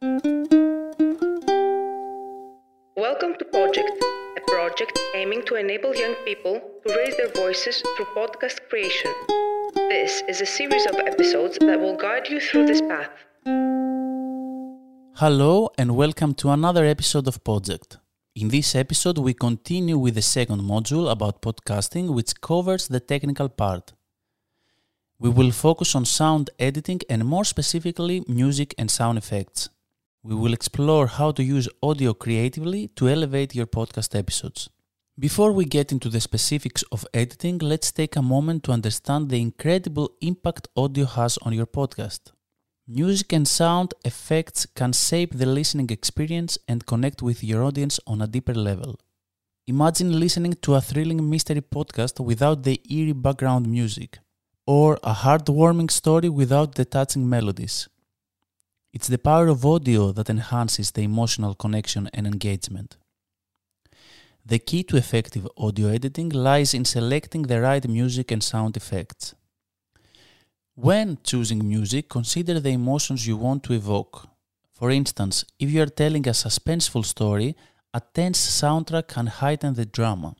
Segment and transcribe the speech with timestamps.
[0.00, 0.22] Welcome
[3.38, 3.90] to Project,
[4.36, 9.10] a project aiming to enable young people to raise their voices through podcast creation.
[9.74, 13.10] This is a series of episodes that will guide you through this path.
[15.16, 17.98] Hello and welcome to another episode of Project.
[18.36, 23.48] In this episode, we continue with the second module about podcasting, which covers the technical
[23.48, 23.94] part.
[25.18, 29.70] We will focus on sound editing and more specifically, music and sound effects.
[30.28, 34.68] We will explore how to use audio creatively to elevate your podcast episodes.
[35.18, 39.40] Before we get into the specifics of editing, let's take a moment to understand the
[39.40, 42.32] incredible impact audio has on your podcast.
[42.86, 48.20] Music and sound effects can shape the listening experience and connect with your audience on
[48.20, 49.00] a deeper level.
[49.66, 54.18] Imagine listening to a thrilling mystery podcast without the eerie background music,
[54.66, 57.88] or a heartwarming story without the touching melodies.
[58.90, 62.96] It's the power of audio that enhances the emotional connection and engagement.
[64.46, 69.34] The key to effective audio editing lies in selecting the right music and sound effects.
[70.74, 74.26] When choosing music, consider the emotions you want to evoke.
[74.72, 77.56] For instance, if you are telling a suspenseful story,
[77.92, 80.34] a tense soundtrack can heighten the drama.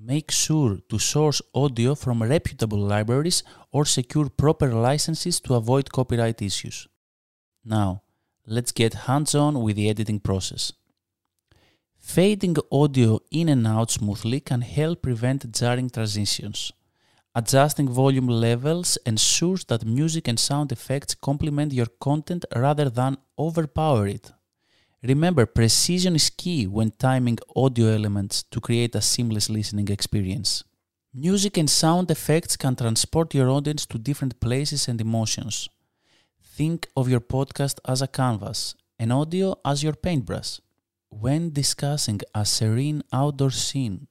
[0.00, 6.42] Make sure to source audio from reputable libraries or secure proper licenses to avoid copyright
[6.42, 6.88] issues.
[7.64, 8.02] Now,
[8.46, 10.72] let's get hands on with the editing process.
[11.98, 16.70] Fading audio in and out smoothly can help prevent jarring transitions.
[17.34, 24.06] Adjusting volume levels ensures that music and sound effects complement your content rather than overpower
[24.06, 24.30] it.
[25.02, 30.62] Remember, precision is key when timing audio elements to create a seamless listening experience.
[31.12, 35.68] Music and sound effects can transport your audience to different places and emotions.
[36.56, 40.60] Think of your podcast as a canvas and audio as your paintbrush.
[41.08, 44.06] When discussing a serene outdoor scene,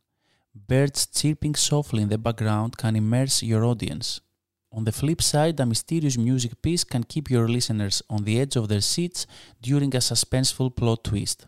[0.53, 4.19] birds chirping softly in the background can immerse your audience.
[4.73, 8.57] On the flip side, a mysterious music piece can keep your listeners on the edge
[8.57, 9.25] of their seats
[9.61, 11.47] during a suspenseful plot twist.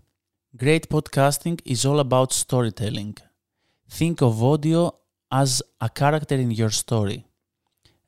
[0.55, 3.17] Great podcasting is all about storytelling.
[3.89, 4.95] Think of audio
[5.29, 7.25] as a character in your story.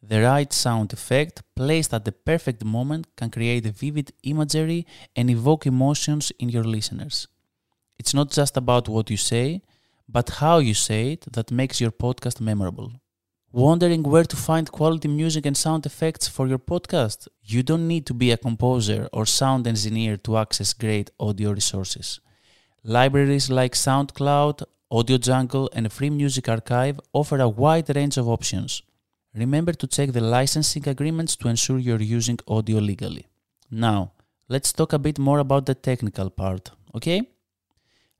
[0.09, 4.87] The right sound effect, placed at the perfect moment, can create a vivid imagery
[5.17, 7.27] and evoke emotions in your listeners.
[7.99, 9.63] It's not just about what you say,
[10.07, 12.93] but how you say it that makes your podcast memorable.
[13.51, 17.27] Wondering where to find quality music and sound effects for your podcast?
[17.43, 22.21] You don't need to be a composer or sound engineer to access great audio resources.
[22.81, 28.83] Libraries like SoundCloud, Audio Jungle, and Free Music Archive offer a wide range of options.
[29.37, 33.27] Remember to check the licensing agreements to ensure you're using audio legally.
[33.69, 34.13] Now,
[34.49, 37.21] let's talk a bit more about the technical part, okay?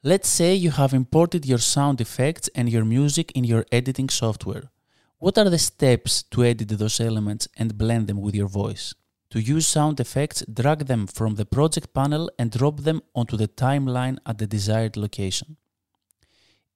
[0.03, 4.69] Let's say you have imported your sound effects and your music in your editing software.
[5.17, 8.94] What are the steps to edit those elements and blend them with your voice?
[9.31, 13.47] To use sound effects, drag them from the project panel and drop them onto the
[13.47, 15.57] timeline at the desired location.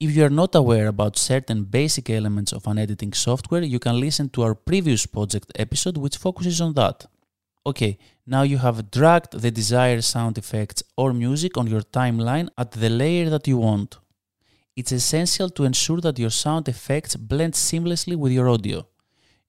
[0.01, 3.99] If you are not aware about certain basic elements of an editing software, you can
[3.99, 7.05] listen to our previous project episode which focuses on that.
[7.67, 12.71] Okay, now you have dragged the desired sound effects or music on your timeline at
[12.71, 13.99] the layer that you want.
[14.75, 18.87] It's essential to ensure that your sound effects blend seamlessly with your audio.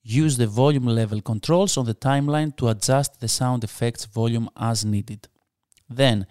[0.03, 4.85] Use the volume level controls on the timeline to adjust the sound effects volume as
[4.85, 5.29] needed.
[5.89, 6.27] Then,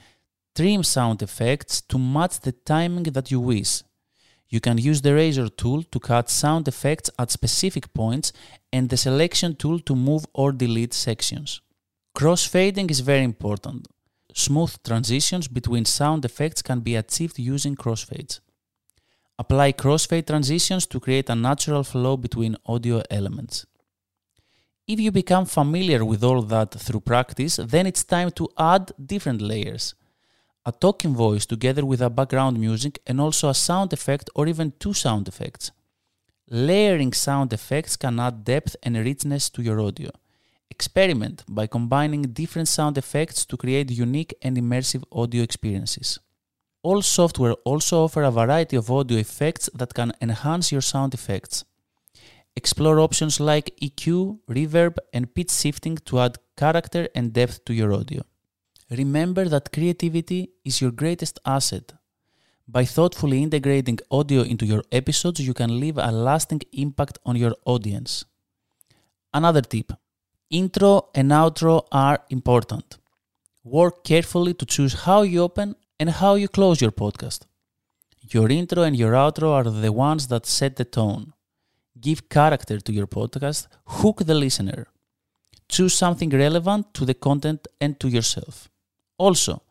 [0.54, 3.82] trim sound effects to match the timing that you wish.
[4.52, 8.34] You can use the razor tool to cut sound effects at specific points
[8.74, 11.62] and the selection tool to move or delete sections.
[12.14, 13.88] Crossfading is very important.
[14.34, 18.42] Smooth transitions between sound effects can be achieved using crossfades.
[19.40, 23.66] Apply crossfade transitions to create a natural flow between audio elements.
[24.86, 29.42] If you become familiar with all that through practice, then it's time to add different
[29.42, 29.96] layers.
[30.64, 34.74] A talking voice together with a background music and also a sound effect or even
[34.78, 35.72] two sound effects.
[36.52, 40.12] Layering sound effects can add depth and richness to your audio.
[40.70, 46.20] Experiment by combining different sound effects to create unique and immersive audio experiences.
[46.84, 51.66] All software also offer a variety of audio effects that can enhance your sound effects.
[52.56, 57.94] Explore options like EQ, reverb, and pitch shifting to add character and depth to your
[57.94, 58.22] audio.
[58.92, 61.94] Remember that creativity is your greatest asset.
[62.68, 67.56] By thoughtfully integrating audio into your episodes, you can leave a lasting impact on your
[67.66, 68.26] audience.
[69.34, 69.94] Another tip
[70.50, 72.98] Intro and outro are important.
[73.64, 77.44] Work carefully to choose how you open and how you close your podcast.
[78.30, 81.32] Your intro and your outro are the ones that set the tone.
[81.98, 84.88] Give character to your podcast, hook the listener.
[85.70, 88.68] Choose something relevant to the content and to yourself.
[89.26, 89.62] Also,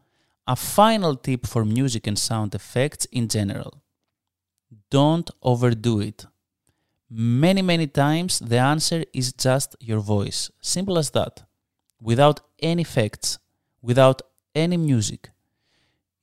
[0.47, 3.82] a final tip for music and sound effects in general
[4.91, 6.26] don't overdo it.
[7.11, 10.50] Many, many times the answer is just your voice.
[10.61, 11.43] Simple as that.
[12.00, 13.38] Without any effects,
[13.82, 14.23] without
[14.55, 15.31] any music.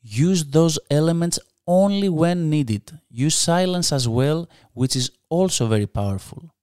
[0.02, 2.98] Use those elements only when needed.
[3.10, 6.54] Use silence as well, which is also very powerful.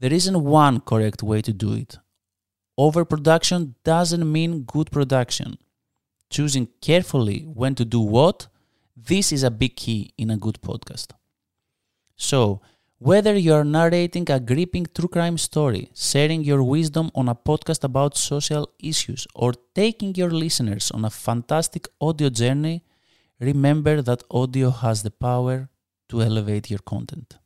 [0.00, 1.98] There isn't one correct way to do it.
[2.78, 5.58] Overproduction doesn't mean good production.
[6.28, 8.48] Choosing carefully when to do what,
[8.96, 11.12] this is a big key in a good podcast.
[12.16, 12.60] So,
[12.98, 17.84] whether you are narrating a gripping true crime story, sharing your wisdom on a podcast
[17.84, 22.82] about social issues, or taking your listeners on a fantastic audio journey,
[23.38, 25.68] remember that audio has the power
[26.08, 27.36] to elevate your content.